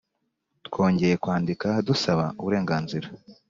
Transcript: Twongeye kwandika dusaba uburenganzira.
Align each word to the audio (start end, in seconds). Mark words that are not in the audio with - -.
Twongeye 0.67 1.15
kwandika 1.23 1.67
dusaba 1.87 2.25
uburenganzira. 2.39 3.07